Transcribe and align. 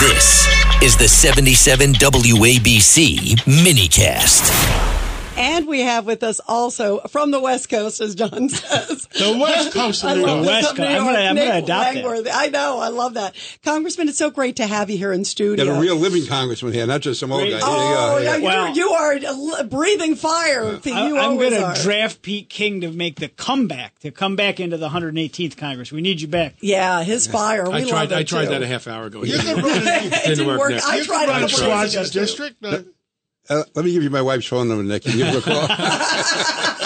This 0.00 0.48
is 0.82 0.96
the 0.96 1.06
77 1.06 1.92
WABC 1.92 3.36
minicast. 3.44 5.09
And 5.40 5.66
we 5.66 5.80
have 5.80 6.04
with 6.06 6.22
us 6.22 6.40
also 6.46 7.00
from 7.08 7.30
the 7.30 7.40
West 7.40 7.68
Coast, 7.70 8.00
as 8.00 8.14
John 8.14 8.48
says. 8.50 9.06
The 9.06 9.38
West 9.40 9.72
Coast. 9.72 10.04
I 10.04 10.14
New 10.14 10.22
love 10.26 10.44
York. 10.44 10.46
this 10.46 10.64
West 10.64 10.76
Coast. 10.76 10.80
I'm 10.80 10.98
gonna- 10.98 11.12
York. 11.12 11.28
I'm 11.30 11.34
Nick 11.36 11.48
adopt 11.48 11.66
that. 11.66 11.94
Langworthy. 11.94 12.30
I 12.30 12.48
know. 12.48 12.78
I 12.78 12.88
love 12.88 13.14
that. 13.14 13.34
Congressman, 13.64 14.08
it's 14.08 14.18
so 14.18 14.30
great 14.30 14.56
to 14.56 14.66
have 14.66 14.90
you 14.90 14.98
here 14.98 15.12
in 15.12 15.24
studio. 15.24 15.64
Got 15.64 15.76
a 15.76 15.80
real 15.80 15.96
living 15.96 16.26
congressman 16.26 16.72
here, 16.72 16.86
not 16.86 17.00
just 17.00 17.20
some 17.20 17.32
old 17.32 17.42
guy. 17.42 17.48
You 17.48 17.56
Oh, 17.62 18.16
go. 18.16 18.18
yeah, 18.18 18.30
Here 18.32 18.38
you. 18.38 18.44
Oh, 18.44 18.44
well- 18.44 18.66
you're, 18.76 18.76
you 18.76 18.90
are 18.92 19.12
a 19.14 19.24
l- 19.24 19.64
breathing 19.64 20.14
fire. 20.14 20.76
Pete. 20.78 20.94
I, 20.94 21.08
You 21.08 21.18
I'm 21.18 21.36
going 21.36 21.52
to 21.52 21.80
draft 21.82 22.22
Pete 22.22 22.48
King 22.50 22.82
to 22.82 22.90
make 22.92 23.16
the 23.16 23.28
comeback, 23.28 23.98
to 24.00 24.10
come 24.10 24.36
back 24.36 24.60
into 24.60 24.76
the 24.76 24.90
118th 24.90 25.56
Congress. 25.56 25.90
We 25.90 26.02
need 26.02 26.20
you 26.20 26.28
back. 26.28 26.56
Yeah, 26.60 27.02
his 27.02 27.26
fire. 27.26 27.64
We 27.68 27.76
I 27.76 27.84
tried. 27.88 28.12
it 28.12 28.18
I 28.18 28.22
tried 28.24 28.44
too. 28.44 28.50
that 28.50 28.62
a 28.62 28.66
half 28.66 28.86
hour 28.86 29.06
ago. 29.06 29.24
You 29.24 29.34
It 29.36 29.40
didn't 29.42 29.64
didn't 30.28 30.46
work. 30.46 30.58
work. 30.60 30.72
I 30.86 30.96
You 30.98 31.04
tried 31.04 31.26
can 31.26 31.28
it 31.28 31.32
run 31.32 31.42
a 31.42 31.46
a 31.46 31.48
couple 31.48 31.66
days 31.66 31.92
Swansea 31.92 32.00
ago, 32.00 32.08
too. 32.10 32.20
district. 32.20 32.64
Uh, 32.64 32.78
Uh, 33.50 33.64
let 33.74 33.84
me 33.84 33.92
give 33.92 34.04
you 34.04 34.10
my 34.10 34.22
wife's 34.22 34.46
phone 34.46 34.68
number, 34.68 34.84
Nick. 34.84 35.02
Can 35.02 35.18
you 35.18 35.24
give 35.24 35.44
her 35.44 35.50
a 35.50 35.66
call? 35.66 35.76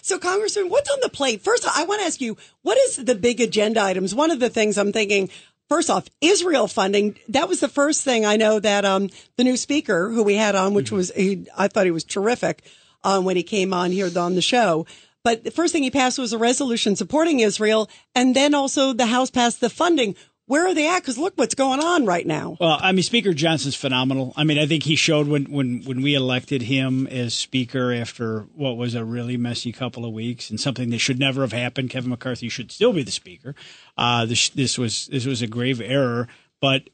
So, 0.00 0.18
Congressman, 0.18 0.70
what's 0.70 0.90
on 0.90 1.00
the 1.02 1.10
plate? 1.10 1.42
First, 1.42 1.66
I 1.68 1.84
want 1.84 2.00
to 2.00 2.06
ask 2.06 2.18
you, 2.18 2.38
what 2.62 2.78
is 2.78 2.96
the 2.96 3.14
big 3.14 3.42
agenda 3.42 3.82
items? 3.82 4.14
One 4.14 4.30
of 4.30 4.40
the 4.40 4.48
things 4.48 4.78
I'm 4.78 4.90
thinking, 4.90 5.28
first 5.68 5.90
off, 5.90 6.08
Israel 6.22 6.66
funding. 6.66 7.18
That 7.28 7.46
was 7.46 7.60
the 7.60 7.68
first 7.68 8.04
thing 8.04 8.24
I 8.24 8.36
know 8.36 8.58
that 8.58 8.86
um, 8.86 9.10
the 9.36 9.44
new 9.44 9.58
speaker 9.58 10.08
who 10.08 10.22
we 10.22 10.36
had 10.36 10.54
on, 10.54 10.72
which 10.72 10.90
was, 10.90 11.12
he, 11.14 11.46
I 11.54 11.68
thought 11.68 11.84
he 11.84 11.90
was 11.90 12.04
terrific 12.04 12.62
um, 13.04 13.26
when 13.26 13.36
he 13.36 13.42
came 13.42 13.74
on 13.74 13.90
here 13.90 14.08
on 14.18 14.34
the 14.34 14.40
show. 14.40 14.86
But 15.24 15.44
the 15.44 15.50
first 15.50 15.74
thing 15.74 15.82
he 15.82 15.90
passed 15.90 16.18
was 16.18 16.32
a 16.32 16.38
resolution 16.38 16.96
supporting 16.96 17.40
Israel. 17.40 17.90
And 18.14 18.34
then 18.34 18.54
also 18.54 18.94
the 18.94 19.04
House 19.04 19.30
passed 19.30 19.60
the 19.60 19.68
funding. 19.68 20.14
Where 20.48 20.66
are 20.66 20.74
they 20.74 20.88
at? 20.88 21.00
Because 21.00 21.18
look 21.18 21.34
what's 21.36 21.54
going 21.54 21.80
on 21.80 22.06
right 22.06 22.26
now. 22.26 22.56
Well, 22.58 22.78
I 22.80 22.92
mean, 22.92 23.02
Speaker 23.02 23.34
Johnson's 23.34 23.76
phenomenal. 23.76 24.32
I 24.34 24.44
mean, 24.44 24.58
I 24.58 24.64
think 24.64 24.82
he 24.82 24.96
showed 24.96 25.28
when, 25.28 25.44
when, 25.44 25.82
when 25.84 26.00
we 26.00 26.14
elected 26.14 26.62
him 26.62 27.06
as 27.06 27.34
Speaker 27.34 27.92
after 27.92 28.46
what 28.54 28.78
was 28.78 28.94
a 28.94 29.04
really 29.04 29.36
messy 29.36 29.72
couple 29.72 30.06
of 30.06 30.12
weeks 30.12 30.48
and 30.48 30.58
something 30.58 30.88
that 30.88 31.00
should 31.00 31.18
never 31.18 31.42
have 31.42 31.52
happened. 31.52 31.90
Kevin 31.90 32.08
McCarthy 32.08 32.48
should 32.48 32.72
still 32.72 32.94
be 32.94 33.02
the 33.02 33.10
Speaker. 33.10 33.54
Uh, 33.98 34.24
this, 34.24 34.48
this 34.48 34.78
was 34.78 35.06
this 35.08 35.26
was 35.26 35.42
a 35.42 35.46
grave 35.46 35.82
error, 35.82 36.28
but 36.60 36.88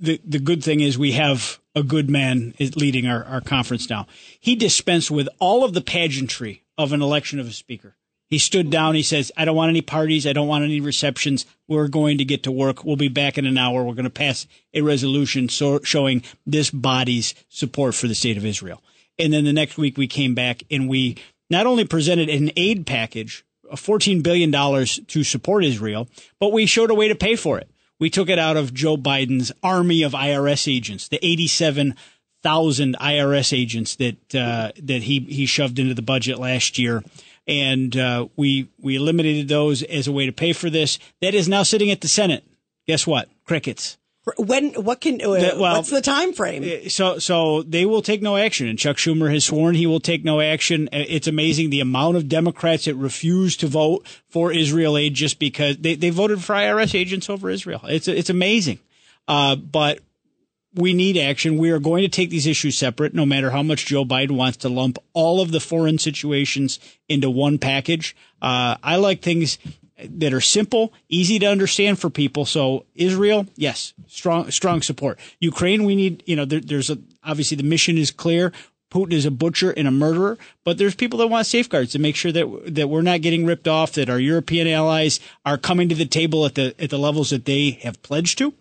the 0.00 0.20
the 0.24 0.40
good 0.40 0.62
thing 0.64 0.80
is 0.80 0.98
we 0.98 1.12
have 1.12 1.60
a 1.76 1.84
good 1.84 2.10
man 2.10 2.52
leading 2.58 3.06
our, 3.06 3.22
our 3.24 3.40
conference 3.40 3.88
now. 3.88 4.06
He 4.40 4.56
dispensed 4.56 5.10
with 5.10 5.28
all 5.38 5.62
of 5.62 5.72
the 5.72 5.80
pageantry 5.80 6.64
of 6.76 6.92
an 6.92 7.02
election 7.02 7.38
of 7.38 7.46
a 7.46 7.52
speaker. 7.52 7.94
He 8.28 8.38
stood 8.38 8.70
down. 8.70 8.94
He 8.94 9.02
says, 9.02 9.30
I 9.36 9.44
don't 9.44 9.56
want 9.56 9.70
any 9.70 9.82
parties. 9.82 10.26
I 10.26 10.32
don't 10.32 10.48
want 10.48 10.64
any 10.64 10.80
receptions. 10.80 11.46
We're 11.68 11.88
going 11.88 12.18
to 12.18 12.24
get 12.24 12.42
to 12.44 12.52
work. 12.52 12.84
We'll 12.84 12.96
be 12.96 13.08
back 13.08 13.38
in 13.38 13.46
an 13.46 13.58
hour. 13.58 13.84
We're 13.84 13.94
going 13.94 14.04
to 14.04 14.10
pass 14.10 14.46
a 14.74 14.82
resolution 14.82 15.48
so, 15.48 15.80
showing 15.82 16.22
this 16.44 16.70
body's 16.70 17.34
support 17.48 17.94
for 17.94 18.08
the 18.08 18.14
state 18.14 18.36
of 18.36 18.44
Israel. 18.44 18.82
And 19.18 19.32
then 19.32 19.44
the 19.44 19.52
next 19.52 19.78
week 19.78 19.96
we 19.96 20.08
came 20.08 20.34
back 20.34 20.62
and 20.70 20.88
we 20.88 21.16
not 21.48 21.66
only 21.66 21.84
presented 21.84 22.28
an 22.28 22.50
aid 22.56 22.86
package 22.86 23.44
of 23.70 23.80
$14 23.80 24.22
billion 24.22 24.52
to 24.52 25.24
support 25.24 25.64
Israel, 25.64 26.08
but 26.40 26.52
we 26.52 26.66
showed 26.66 26.90
a 26.90 26.94
way 26.94 27.08
to 27.08 27.14
pay 27.14 27.36
for 27.36 27.58
it. 27.58 27.70
We 27.98 28.10
took 28.10 28.28
it 28.28 28.38
out 28.38 28.56
of 28.56 28.74
Joe 28.74 28.96
Biden's 28.96 29.52
army 29.62 30.02
of 30.02 30.12
IRS 30.12 30.70
agents, 30.72 31.08
the 31.08 31.24
87,000 31.24 32.96
IRS 33.00 33.58
agents 33.58 33.96
that, 33.96 34.34
uh, 34.34 34.72
that 34.82 35.02
he, 35.04 35.20
he 35.20 35.46
shoved 35.46 35.78
into 35.78 35.94
the 35.94 36.02
budget 36.02 36.38
last 36.38 36.78
year. 36.78 37.02
And, 37.46 37.96
uh, 37.96 38.28
we, 38.36 38.68
we 38.80 38.96
eliminated 38.96 39.48
those 39.48 39.82
as 39.82 40.06
a 40.08 40.12
way 40.12 40.26
to 40.26 40.32
pay 40.32 40.52
for 40.52 40.68
this. 40.70 40.98
That 41.20 41.34
is 41.34 41.48
now 41.48 41.62
sitting 41.62 41.90
at 41.90 42.00
the 42.00 42.08
Senate. 42.08 42.44
Guess 42.86 43.06
what? 43.06 43.28
Crickets. 43.44 43.98
When, 44.38 44.72
what 44.74 45.00
can, 45.00 45.20
uh, 45.22 45.34
That- 45.34 45.58
well, 45.58 45.76
what's 45.76 45.90
the 45.90 46.00
time 46.00 46.32
frame? 46.32 46.88
So, 46.90 47.20
so 47.20 47.62
they 47.62 47.86
will 47.86 48.02
take 48.02 48.22
no 48.22 48.36
action, 48.36 48.66
and 48.66 48.76
Chuck 48.76 48.96
Schumer 48.96 49.32
has 49.32 49.44
sworn 49.44 49.76
he 49.76 49.86
will 49.86 50.00
take 50.00 50.24
no 50.24 50.40
action. 50.40 50.88
Uh, 50.92 51.04
It's 51.06 51.28
amazing 51.28 51.70
the 51.70 51.78
amount 51.78 52.16
of 52.16 52.28
Democrats 52.28 52.86
that 52.86 52.96
refuse 52.96 53.56
to 53.58 53.68
vote 53.68 54.04
for 54.28 54.50
Israel 54.52 54.96
aid 54.96 55.14
just 55.14 55.38
because 55.38 55.76
they, 55.76 55.94
they 55.94 56.10
voted 56.10 56.42
for 56.42 56.54
IRS 56.56 56.92
agents 56.98 57.30
over 57.30 57.48
Israel. 57.48 57.82
It's 57.84 58.08
it's 58.08 58.28
amazing, 58.28 58.80
uh, 59.28 59.54
but 59.54 60.00
we 60.76 60.92
need 60.92 61.16
action. 61.16 61.56
We 61.58 61.70
are 61.70 61.78
going 61.78 62.02
to 62.02 62.08
take 62.08 62.30
these 62.30 62.46
issues 62.46 62.78
separate, 62.78 63.14
no 63.14 63.26
matter 63.26 63.50
how 63.50 63.62
much 63.62 63.86
Joe 63.86 64.04
Biden 64.04 64.32
wants 64.32 64.58
to 64.58 64.68
lump 64.68 64.98
all 65.14 65.40
of 65.40 65.50
the 65.50 65.60
foreign 65.60 65.98
situations 65.98 66.78
into 67.08 67.30
one 67.30 67.58
package. 67.58 68.14
Uh, 68.40 68.76
I 68.82 68.96
like 68.96 69.22
things 69.22 69.58
that 69.98 70.34
are 70.34 70.42
simple, 70.42 70.92
easy 71.08 71.38
to 71.38 71.46
understand 71.46 71.98
for 71.98 72.10
people. 72.10 72.44
So 72.44 72.84
Israel, 72.94 73.46
yes, 73.56 73.94
strong, 74.06 74.50
strong 74.50 74.82
support. 74.82 75.18
Ukraine, 75.40 75.84
we 75.84 75.96
need, 75.96 76.22
you 76.26 76.36
know, 76.36 76.44
there, 76.44 76.60
there's 76.60 76.90
a, 76.90 76.98
obviously 77.24 77.56
the 77.56 77.62
mission 77.62 77.96
is 77.96 78.10
clear. 78.10 78.52
Putin 78.90 79.14
is 79.14 79.26
a 79.26 79.30
butcher 79.30 79.72
and 79.72 79.88
a 79.88 79.90
murderer, 79.90 80.38
but 80.62 80.78
there's 80.78 80.94
people 80.94 81.18
that 81.18 81.26
want 81.26 81.46
safeguards 81.46 81.90
to 81.92 81.98
make 81.98 82.14
sure 82.14 82.30
that 82.30 82.74
that 82.76 82.88
we're 82.88 83.02
not 83.02 83.20
getting 83.20 83.44
ripped 83.44 83.66
off, 83.66 83.92
that 83.92 84.08
our 84.08 84.20
European 84.20 84.68
allies 84.68 85.18
are 85.44 85.58
coming 85.58 85.88
to 85.88 85.94
the 85.96 86.06
table 86.06 86.46
at 86.46 86.54
the 86.54 86.72
at 86.78 86.90
the 86.90 86.98
levels 86.98 87.30
that 87.30 87.46
they 87.46 87.70
have 87.82 88.00
pledged 88.02 88.38
to, 88.38 88.54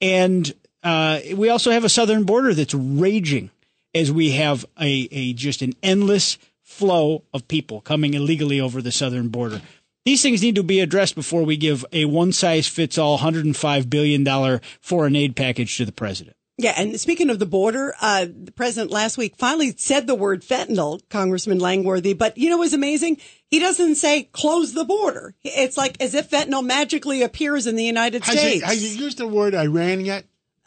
and 0.00 0.54
uh, 0.82 1.20
we 1.34 1.48
also 1.48 1.70
have 1.70 1.84
a 1.84 1.88
southern 1.88 2.24
border 2.24 2.54
that's 2.54 2.74
raging 2.74 3.50
as 3.94 4.12
we 4.12 4.32
have 4.32 4.64
a, 4.80 5.08
a 5.10 5.32
just 5.32 5.62
an 5.62 5.72
endless 5.82 6.38
flow 6.62 7.22
of 7.32 7.48
people 7.48 7.80
coming 7.80 8.14
illegally 8.14 8.60
over 8.60 8.82
the 8.82 8.92
southern 8.92 9.28
border. 9.28 9.62
These 10.04 10.22
things 10.22 10.42
need 10.42 10.54
to 10.54 10.62
be 10.62 10.80
addressed 10.80 11.14
before 11.14 11.42
we 11.42 11.56
give 11.56 11.84
a 11.92 12.04
one 12.04 12.32
size 12.32 12.68
fits 12.68 12.98
all 12.98 13.18
$105 13.18 13.90
billion 13.90 14.60
foreign 14.80 15.16
aid 15.16 15.34
package 15.34 15.76
to 15.78 15.84
the 15.84 15.92
president. 15.92 16.36
Yeah, 16.58 16.72
and 16.76 16.98
speaking 16.98 17.28
of 17.28 17.38
the 17.38 17.46
border, 17.46 17.94
uh, 18.00 18.24
the 18.24 18.52
president 18.52 18.90
last 18.90 19.18
week 19.18 19.34
finally 19.36 19.74
said 19.76 20.06
the 20.06 20.14
word 20.14 20.42
fentanyl, 20.42 21.02
Congressman 21.10 21.58
Langworthy. 21.58 22.14
But 22.14 22.38
you 22.38 22.48
know 22.48 22.56
what's 22.58 22.72
amazing? 22.72 23.18
He 23.50 23.58
doesn't 23.58 23.96
say 23.96 24.24
close 24.32 24.72
the 24.72 24.84
border. 24.84 25.34
It's 25.44 25.76
like 25.76 26.00
as 26.00 26.14
if 26.14 26.30
fentanyl 26.30 26.64
magically 26.64 27.22
appears 27.22 27.66
in 27.66 27.76
the 27.76 27.84
United 27.84 28.24
Has, 28.24 28.38
States. 28.38 28.64
he, 28.64 28.68
has 28.68 28.80
he 28.80 28.96
used 28.96 29.18
the 29.18 29.26
word 29.26 29.54
Iran 29.54 30.02
yet? 30.04 30.24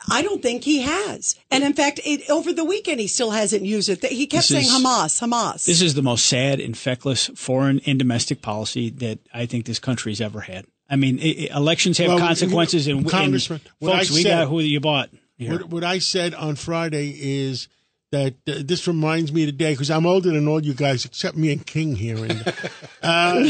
I 0.10 0.22
don't 0.22 0.42
think 0.42 0.64
he 0.64 0.82
has. 0.82 1.36
And 1.52 1.64
in 1.64 1.74
fact, 1.74 2.00
it, 2.06 2.30
over 2.30 2.54
the 2.54 2.64
weekend, 2.64 3.00
he 3.00 3.08
still 3.08 3.32
hasn't 3.32 3.64
used 3.64 3.90
it. 3.90 4.04
He 4.06 4.28
kept 4.28 4.48
This 4.48 4.66
saying 4.66 4.66
is- 4.66 4.72
Hamas, 4.86 5.20
Hamas. 5.22 5.66
This 5.66 5.82
is 5.82 5.94
the 5.94 6.02
most 6.02 6.26
sad 6.26 6.60
and 6.60 6.78
feckless 6.78 7.28
foreign 7.36 7.82
and 7.86 8.00
domestic 8.00 8.42
policy 8.42 8.90
that 8.92 9.20
I 9.34 9.46
think 9.46 9.66
this 9.66 9.80
country's 9.80 10.22
ever 10.22 10.42
had. 10.42 10.66
I 10.90 10.96
mean, 10.96 11.20
i 11.22 11.50
i 11.52 11.58
elections 11.58 11.98
have 12.00 12.08
Well, 12.08 12.20
consequences, 12.20 12.88
and, 12.88 13.02
and 13.02 13.10
Congressman, 13.10 13.62
what 13.80 13.94
folks, 13.98 14.12
I 14.12 14.14
we 14.14 14.24
said- 14.24 14.30
got 14.44 14.48
who 14.48 14.60
you 14.62 14.80
bought. 14.80 15.10
here. 15.38 15.52
What, 15.52 15.70
what 15.70 15.84
I 15.84 16.00
said 16.00 16.34
on 16.34 16.56
Friday 16.56 17.14
is 17.20 17.68
that 18.12 18.34
uh, 18.48 18.54
this 18.64 18.88
reminds 18.88 19.32
me 19.32 19.46
today 19.46 19.74
because 19.74 19.92
I'm 19.92 20.08
older 20.08 20.32
than 20.32 20.48
all 20.48 20.64
you 20.64 20.74
guys 20.74 21.06
except 21.06 21.38
me 21.38 21.52
and 21.52 21.64
King 21.64 21.96
here. 21.96 22.18
And, 22.18 22.42
uh, 22.42 23.34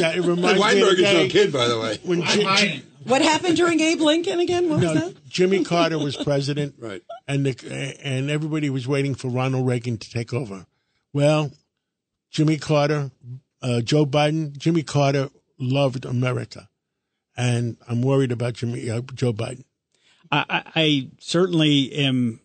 that 0.00 0.14
it 0.16 0.22
reminds 0.22 0.54
me 0.54 0.58
Weinberg 0.60 0.98
is 0.98 1.06
today 1.06 1.22
no 1.24 1.28
kid, 1.28 1.52
by 1.52 1.68
the 1.68 1.78
way. 1.78 1.98
when 2.02 2.22
Ji- 2.22 2.44
Ji- 2.56 2.82
what 3.06 3.22
happened 3.22 3.56
during 3.56 3.80
Abe 3.80 4.00
Lincoln 4.00 4.40
again? 4.40 4.68
What 4.68 4.80
was 4.80 4.94
no, 4.94 4.94
that? 4.94 5.28
Jimmy 5.28 5.64
Carter 5.64 5.98
was 5.98 6.16
president, 6.16 6.74
Right. 6.78 7.02
and 7.28 7.44
the, 7.46 7.96
and 8.02 8.30
everybody 8.30 8.70
was 8.70 8.86
waiting 8.88 9.14
for 9.14 9.28
Ronald 9.28 9.66
Reagan 9.66 9.98
to 9.98 10.10
take 10.10 10.32
over. 10.32 10.66
Well, 11.12 11.52
Jimmy 12.30 12.56
Carter, 12.58 13.10
uh, 13.62 13.80
Joe 13.80 14.04
Biden, 14.06 14.56
Jimmy 14.56 14.82
Carter 14.82 15.30
loved 15.58 16.04
America, 16.04 16.68
and 17.36 17.76
I'm 17.88 18.02
worried 18.02 18.32
about 18.32 18.54
Jimmy 18.54 18.90
uh, 18.90 19.00
Joe 19.14 19.32
Biden. 19.32 19.64
I, 20.30 20.44
I, 20.48 20.62
I 20.74 21.08
certainly 21.20 21.92
am. 21.94 22.40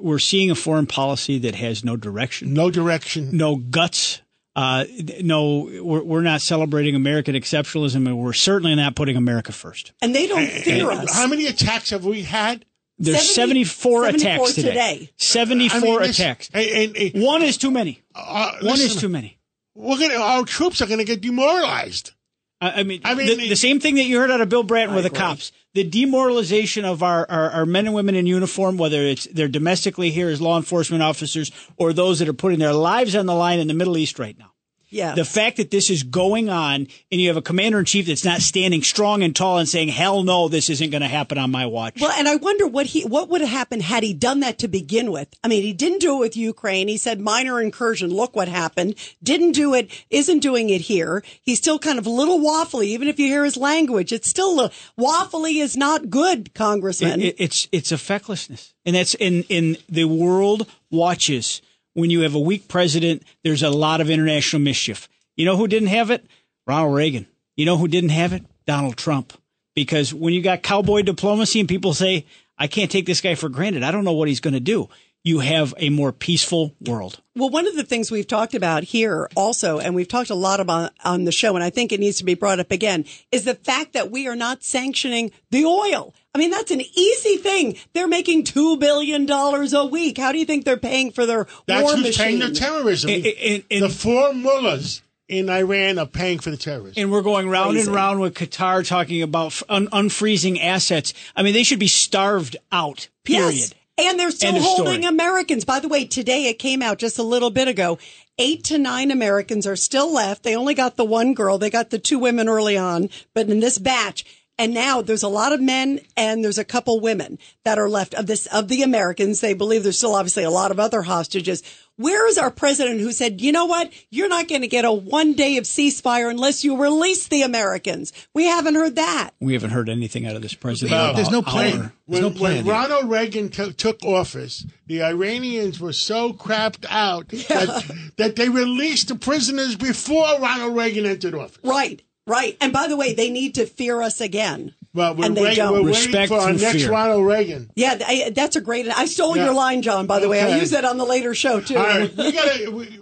We're 0.00 0.18
seeing 0.18 0.50
a 0.50 0.54
foreign 0.54 0.86
policy 0.86 1.38
that 1.40 1.54
has 1.56 1.84
no 1.84 1.94
direction, 1.96 2.54
No 2.54 2.70
direction. 2.70 3.36
no 3.36 3.56
guts. 3.56 4.22
Uh, 4.56 4.84
no, 5.20 5.68
we're, 5.82 6.02
we're 6.04 6.22
not 6.22 6.40
celebrating 6.40 6.94
American 6.94 7.34
exceptionalism, 7.34 8.06
and 8.06 8.16
we're 8.18 8.32
certainly 8.32 8.74
not 8.74 8.94
putting 8.94 9.16
America 9.16 9.50
first. 9.52 9.92
And 10.00 10.14
they 10.14 10.26
don't 10.26 10.46
fear 10.46 10.90
And 10.90 11.00
us. 11.00 11.14
How 11.14 11.26
many 11.26 11.46
attacks 11.46 11.90
have 11.90 12.04
we 12.04 12.22
had? 12.22 12.64
There's 12.96 13.34
70 13.34 13.64
74, 13.64 14.04
74 14.04 14.08
attacks 14.38 14.54
today. 14.54 14.68
today. 14.68 15.10
74 15.16 15.78
I 15.78 15.80
mean, 15.82 16.00
this- 16.02 16.18
attacks. 16.20 16.50
And, 16.54 16.66
and, 16.66 16.96
and 16.96 17.22
One 17.24 17.42
is 17.42 17.56
too 17.58 17.72
many. 17.72 18.02
uh, 18.14 18.52
One 18.60 18.72
listen, 18.72 18.86
is 18.86 18.96
too 18.96 19.08
many. 19.08 19.38
We're 19.74 19.98
gonna, 19.98 20.14
our 20.20 20.44
troops 20.44 20.80
are 20.80 20.86
going 20.86 21.00
to 21.00 21.04
get 21.04 21.20
demoralized. 21.20 22.12
I 22.60 22.80
I 22.80 22.82
mean, 22.84 23.00
I 23.04 23.14
mean, 23.14 23.26
the, 23.26 23.34
the- 23.36 23.48
the 23.50 23.56
same 23.56 23.80
thing 23.80 23.96
that 23.96 24.04
you 24.04 24.18
heard 24.18 24.30
out 24.30 24.40
of 24.40 24.48
Bill 24.48 24.62
Bratton 24.62 24.94
with 24.94 25.04
the 25.04 25.10
cops. 25.10 25.52
The 25.74 25.84
demoralization 25.84 26.84
of 26.84 27.02
our, 27.02 27.26
our, 27.28 27.50
our 27.50 27.66
men 27.66 27.86
and 27.86 27.94
women 27.94 28.14
in 28.14 28.26
uniform, 28.26 28.78
whether 28.78 29.02
it's 29.02 29.24
they're 29.26 29.48
domestically 29.48 30.10
here 30.10 30.28
as 30.28 30.40
law 30.40 30.56
enforcement 30.56 31.02
officers 31.02 31.50
or 31.76 31.92
those 31.92 32.20
that 32.20 32.28
are 32.28 32.32
putting 32.32 32.60
their 32.60 32.72
lives 32.72 33.16
on 33.16 33.26
the 33.26 33.34
line 33.34 33.58
in 33.58 33.66
the 33.66 33.74
Middle 33.74 33.98
East 33.98 34.18
right 34.20 34.38
now. 34.38 34.52
Yeah. 34.94 35.14
The 35.14 35.24
fact 35.24 35.56
that 35.56 35.70
this 35.70 35.90
is 35.90 36.02
going 36.04 36.48
on 36.48 36.86
and 37.10 37.20
you 37.20 37.28
have 37.28 37.36
a 37.36 37.42
commander 37.42 37.80
in 37.80 37.84
chief 37.84 38.06
that's 38.06 38.24
not 38.24 38.40
standing 38.40 38.82
strong 38.82 39.22
and 39.24 39.34
tall 39.34 39.58
and 39.58 39.68
saying, 39.68 39.88
hell 39.88 40.22
no, 40.22 40.46
this 40.48 40.70
isn't 40.70 40.90
going 40.90 41.02
to 41.02 41.08
happen 41.08 41.36
on 41.36 41.50
my 41.50 41.66
watch. 41.66 42.00
Well, 42.00 42.12
and 42.12 42.28
I 42.28 42.36
wonder 42.36 42.66
what 42.66 42.86
he 42.86 43.02
what 43.04 43.28
would 43.28 43.40
have 43.40 43.50
happened 43.50 43.82
had 43.82 44.02
he 44.04 44.14
done 44.14 44.40
that 44.40 44.58
to 44.60 44.68
begin 44.68 45.10
with. 45.10 45.28
I 45.42 45.48
mean, 45.48 45.62
he 45.62 45.72
didn't 45.72 45.98
do 45.98 46.16
it 46.16 46.20
with 46.20 46.36
Ukraine. 46.36 46.86
He 46.88 46.96
said 46.96 47.20
minor 47.20 47.60
incursion. 47.60 48.10
Look 48.10 48.36
what 48.36 48.46
happened. 48.48 48.94
Didn't 49.22 49.52
do 49.52 49.74
it. 49.74 49.90
Isn't 50.10 50.38
doing 50.40 50.70
it 50.70 50.82
here. 50.82 51.22
He's 51.42 51.58
still 51.58 51.78
kind 51.80 51.98
of 51.98 52.06
a 52.06 52.10
little 52.10 52.38
waffly. 52.38 52.84
Even 52.84 53.08
if 53.08 53.18
you 53.18 53.26
hear 53.26 53.44
his 53.44 53.56
language, 53.56 54.12
it's 54.12 54.30
still 54.30 54.60
a 54.60 54.70
waffly 54.98 55.60
is 55.60 55.76
not 55.76 56.08
good, 56.10 56.54
Congressman. 56.54 57.20
It- 57.20 57.26
it- 57.26 57.36
it's 57.38 57.68
it's 57.72 57.90
a 57.92 57.98
fecklessness, 57.98 58.72
and 58.86 58.94
that's 58.94 59.14
in 59.14 59.42
in 59.48 59.76
the 59.88 60.04
world 60.04 60.66
watches. 60.90 61.60
When 61.94 62.10
you 62.10 62.20
have 62.20 62.34
a 62.34 62.40
weak 62.40 62.68
president, 62.68 63.22
there's 63.42 63.62
a 63.62 63.70
lot 63.70 64.00
of 64.00 64.10
international 64.10 64.60
mischief. 64.60 65.08
You 65.36 65.44
know 65.44 65.56
who 65.56 65.68
didn't 65.68 65.88
have 65.88 66.10
it? 66.10 66.26
Ronald 66.66 66.94
Reagan. 66.94 67.26
You 67.56 67.66
know 67.66 67.76
who 67.76 67.88
didn't 67.88 68.10
have 68.10 68.32
it? 68.32 68.44
Donald 68.66 68.96
Trump. 68.96 69.32
Because 69.74 70.12
when 70.12 70.34
you 70.34 70.42
got 70.42 70.62
cowboy 70.62 71.02
diplomacy 71.02 71.60
and 71.60 71.68
people 71.68 71.94
say, 71.94 72.26
"I 72.58 72.66
can't 72.66 72.90
take 72.90 73.06
this 73.06 73.20
guy 73.20 73.34
for 73.34 73.48
granted. 73.48 73.82
I 73.82 73.90
don't 73.90 74.04
know 74.04 74.12
what 74.12 74.28
he's 74.28 74.40
going 74.40 74.54
to 74.54 74.60
do," 74.60 74.88
you 75.22 75.38
have 75.40 75.74
a 75.78 75.88
more 75.88 76.12
peaceful 76.12 76.74
world. 76.80 77.20
Well, 77.36 77.50
one 77.50 77.66
of 77.66 77.76
the 77.76 77.84
things 77.84 78.10
we've 78.10 78.26
talked 78.26 78.54
about 78.54 78.84
here 78.84 79.28
also, 79.34 79.78
and 79.78 79.94
we've 79.94 80.08
talked 80.08 80.30
a 80.30 80.34
lot 80.34 80.60
about 80.60 80.92
on 81.04 81.24
the 81.24 81.32
show, 81.32 81.54
and 81.54 81.64
I 81.64 81.70
think 81.70 81.92
it 81.92 82.00
needs 82.00 82.18
to 82.18 82.24
be 82.24 82.34
brought 82.34 82.60
up 82.60 82.70
again, 82.70 83.04
is 83.32 83.44
the 83.44 83.54
fact 83.54 83.92
that 83.92 84.10
we 84.10 84.28
are 84.28 84.36
not 84.36 84.62
sanctioning 84.62 85.30
the 85.50 85.64
oil. 85.64 86.14
I 86.34 86.38
mean, 86.38 86.50
that's 86.50 86.70
an 86.72 86.80
easy 86.80 87.36
thing. 87.36 87.76
They're 87.92 88.08
making 88.08 88.44
$2 88.44 88.78
billion 88.80 89.30
a 89.30 89.86
week. 89.86 90.18
How 90.18 90.32
do 90.32 90.38
you 90.38 90.44
think 90.44 90.64
they're 90.64 90.76
paying 90.76 91.12
for 91.12 91.26
their 91.26 91.44
war? 91.44 91.46
That's 91.66 91.82
war 91.84 91.96
who's 91.96 92.16
paying 92.16 92.40
the 92.40 92.50
terrorism. 92.50 93.10
And- 93.10 93.26
and- 93.26 93.62
and- 93.70 93.82
the 93.84 93.88
four 93.88 94.34
mullahs 94.34 95.02
in 95.28 95.48
Iran 95.48 95.98
are 95.98 96.06
paying 96.06 96.40
for 96.40 96.50
the 96.50 96.56
terrorism. 96.56 96.94
And 97.00 97.12
we're 97.12 97.22
going 97.22 97.48
round 97.48 97.74
Crazy. 97.74 97.86
and 97.86 97.94
round 97.94 98.20
with 98.20 98.34
Qatar 98.34 98.84
talking 98.86 99.22
about 99.22 99.62
un- 99.68 99.86
unfreezing 99.88 100.58
assets. 100.60 101.14
I 101.36 101.42
mean, 101.44 101.54
they 101.54 101.62
should 101.62 101.78
be 101.78 101.86
starved 101.86 102.56
out. 102.72 103.08
Period. 103.24 103.54
Yes. 103.54 103.74
And 103.96 104.18
they're 104.18 104.32
still 104.32 104.60
holding 104.60 105.02
story. 105.02 105.04
Americans. 105.06 105.64
By 105.64 105.78
the 105.78 105.86
way, 105.86 106.04
today 106.04 106.46
it 106.46 106.58
came 106.58 106.82
out 106.82 106.98
just 106.98 107.16
a 107.16 107.22
little 107.22 107.50
bit 107.50 107.68
ago. 107.68 107.96
Eight 108.38 108.64
to 108.64 108.76
nine 108.78 109.12
Americans 109.12 109.68
are 109.68 109.76
still 109.76 110.12
left. 110.12 110.42
They 110.42 110.56
only 110.56 110.74
got 110.74 110.96
the 110.96 111.04
one 111.04 111.32
girl. 111.32 111.58
They 111.58 111.70
got 111.70 111.90
the 111.90 112.00
two 112.00 112.18
women 112.18 112.48
early 112.48 112.76
on, 112.76 113.08
but 113.34 113.48
in 113.48 113.60
this 113.60 113.78
batch, 113.78 114.24
and 114.58 114.72
now 114.72 115.02
there's 115.02 115.22
a 115.22 115.28
lot 115.28 115.52
of 115.52 115.60
men 115.60 116.00
and 116.16 116.44
there's 116.44 116.58
a 116.58 116.64
couple 116.64 117.00
women 117.00 117.38
that 117.64 117.78
are 117.78 117.88
left 117.88 118.14
of 118.14 118.26
this, 118.26 118.46
of 118.46 118.68
the 118.68 118.82
Americans. 118.82 119.40
They 119.40 119.54
believe 119.54 119.82
there's 119.82 119.98
still 119.98 120.14
obviously 120.14 120.44
a 120.44 120.50
lot 120.50 120.70
of 120.70 120.78
other 120.78 121.02
hostages. 121.02 121.62
Where 121.96 122.26
is 122.28 122.38
our 122.38 122.50
president 122.50 123.00
who 123.00 123.12
said, 123.12 123.40
you 123.40 123.52
know 123.52 123.66
what? 123.66 123.92
You're 124.10 124.28
not 124.28 124.48
going 124.48 124.62
to 124.62 124.68
get 124.68 124.84
a 124.84 124.92
one 124.92 125.34
day 125.34 125.56
of 125.58 125.64
ceasefire 125.64 126.28
unless 126.28 126.64
you 126.64 126.80
release 126.80 127.28
the 127.28 127.42
Americans. 127.42 128.12
We 128.34 128.44
haven't 128.44 128.74
heard 128.74 128.96
that. 128.96 129.30
We 129.40 129.52
haven't 129.54 129.70
heard 129.70 129.88
anything 129.88 130.26
out 130.26 130.36
of 130.36 130.42
this 130.42 130.54
president. 130.54 130.92
Well, 130.92 131.04
about 131.06 131.16
there's 131.16 131.30
no 131.30 131.42
plan. 131.42 131.78
There's 131.78 131.90
when, 132.06 132.22
no 132.22 132.30
plan 132.30 132.56
when 132.56 132.64
here. 132.64 132.74
Ronald 132.74 133.10
Reagan 133.10 133.48
t- 133.48 133.72
took 133.72 134.04
office, 134.04 134.66
the 134.86 135.02
Iranians 135.02 135.80
were 135.80 135.92
so 135.92 136.32
crapped 136.32 136.84
out 136.88 137.28
that, 137.28 138.12
that 138.16 138.36
they 138.36 138.48
released 138.48 139.08
the 139.08 139.16
prisoners 139.16 139.76
before 139.76 140.38
Ronald 140.40 140.76
Reagan 140.76 141.06
entered 141.06 141.34
office. 141.34 141.58
Right, 141.62 142.02
right. 142.26 142.56
And 142.60 142.72
by 142.72 142.86
the 142.88 142.96
way, 142.96 143.14
they 143.14 143.30
need 143.30 143.54
to 143.56 143.66
fear 143.66 144.00
us 144.02 144.20
again. 144.20 144.74
Well, 144.94 145.14
we're, 145.16 145.24
And 145.26 145.36
they 145.36 145.42
wait- 145.42 145.56
don't. 145.56 145.72
we're 145.72 145.78
waiting 145.90 146.12
Respect 146.12 146.28
for 146.28 146.38
our 146.38 146.52
next 146.52 146.72
fear. 146.82 146.90
Ronald 146.90 147.26
Reagan. 147.26 147.70
Yeah, 147.74 147.98
I, 148.06 148.30
that's 148.34 148.54
a 148.56 148.60
great. 148.60 148.86
I 148.88 149.06
stole 149.06 149.36
Yeah. 149.36 149.46
your 149.46 149.54
line, 149.54 149.82
John. 149.82 150.06
By 150.06 150.20
the 150.20 150.28
way, 150.28 150.40
I 150.40 150.56
use 150.58 150.70
that 150.70 150.84
on 150.84 150.98
the 150.98 151.04
later 151.04 151.34
show 151.34 151.60
too. 151.60 151.76
All 151.76 151.82
right, 151.84 152.16
we 152.16 152.30
gotta. 152.32 152.70
We, 152.70 153.00